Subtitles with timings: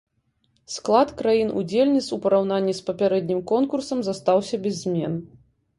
[0.75, 5.13] Склад краін-удзельніц у параўнанні з папярэднім конкурсам застаўся без змен.